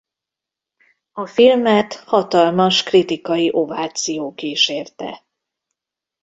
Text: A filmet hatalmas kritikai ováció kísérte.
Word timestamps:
A 1.11 1.25
filmet 1.25 1.93
hatalmas 1.93 2.83
kritikai 2.83 3.49
ováció 3.53 4.33
kísérte. 4.33 5.23